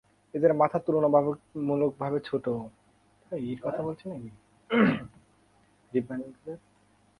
এদের 0.33 0.51
মাথা 0.53 0.77
তুলনামূলকভাবে 0.79 2.19
ছোট। 2.21 2.45